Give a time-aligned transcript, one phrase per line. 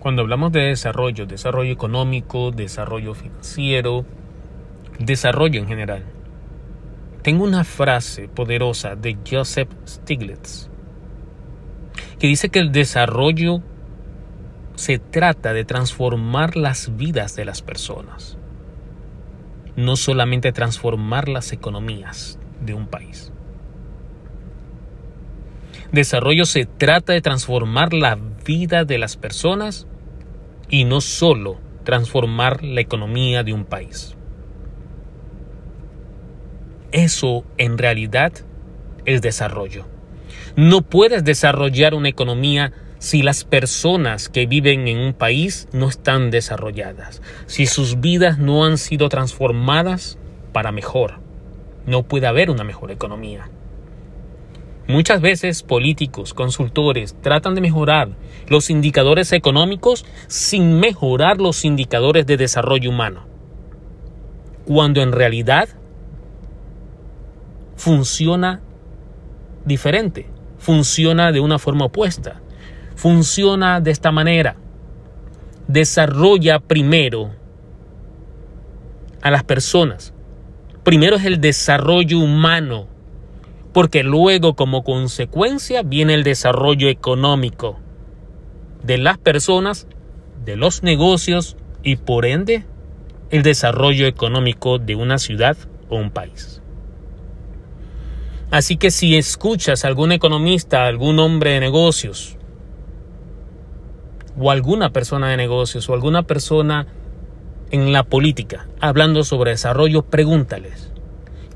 [0.00, 4.06] Cuando hablamos de desarrollo, desarrollo económico, desarrollo financiero,
[4.98, 6.04] desarrollo en general,
[7.20, 10.70] tengo una frase poderosa de Joseph Stiglitz
[12.18, 13.60] que dice que el desarrollo
[14.74, 18.38] se trata de transformar las vidas de las personas,
[19.76, 23.32] no solamente transformar las economías de un país.
[25.92, 29.86] Desarrollo se trata de transformar la vida de las personas
[30.68, 34.16] y no solo transformar la economía de un país.
[36.92, 38.32] Eso en realidad
[39.04, 39.86] es desarrollo.
[40.56, 46.30] No puedes desarrollar una economía si las personas que viven en un país no están
[46.30, 50.18] desarrolladas, si sus vidas no han sido transformadas
[50.52, 51.20] para mejor.
[51.86, 53.48] No puede haber una mejor economía.
[54.90, 58.10] Muchas veces políticos, consultores tratan de mejorar
[58.48, 63.26] los indicadores económicos sin mejorar los indicadores de desarrollo humano,
[64.66, 65.68] cuando en realidad
[67.76, 68.60] funciona
[69.64, 70.26] diferente,
[70.58, 72.40] funciona de una forma opuesta
[73.00, 74.56] funciona de esta manera.
[75.66, 77.30] Desarrolla primero
[79.22, 80.12] a las personas.
[80.84, 82.88] Primero es el desarrollo humano,
[83.72, 87.78] porque luego como consecuencia viene el desarrollo económico
[88.82, 89.86] de las personas,
[90.44, 92.64] de los negocios y por ende
[93.30, 95.56] el desarrollo económico de una ciudad
[95.88, 96.62] o un país.
[98.50, 102.36] Así que si escuchas a algún economista, algún hombre de negocios,
[104.40, 106.86] o alguna persona de negocios o alguna persona
[107.70, 110.92] en la política hablando sobre desarrollo, pregúntales,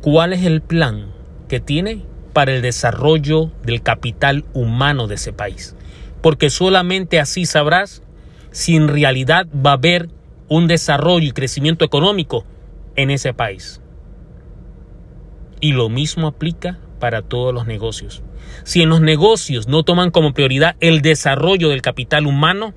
[0.00, 1.12] ¿cuál es el plan
[1.52, 2.00] que tiene
[2.32, 5.76] para el desarrollo del capital humano de ese país?
[6.22, 8.02] Porque solamente así sabrás
[8.52, 10.08] si en realidad va a haber
[10.48, 12.46] un desarrollo y crecimiento económico
[12.96, 13.82] en ese país.
[15.60, 18.22] Y lo mismo aplica para todos los negocios.
[18.64, 22.72] Si en los negocios no toman como prioridad el desarrollo del capital humano,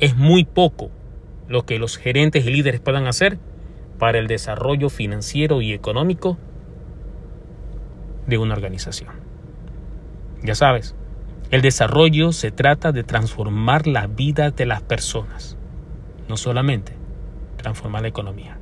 [0.00, 0.90] es muy poco
[1.46, 3.38] lo que los gerentes y líderes puedan hacer
[4.00, 6.36] para el desarrollo financiero y económico
[8.26, 9.10] de una organización.
[10.42, 10.94] Ya sabes,
[11.50, 15.56] el desarrollo se trata de transformar la vida de las personas,
[16.28, 16.92] no solamente
[17.56, 18.58] transformar la economía.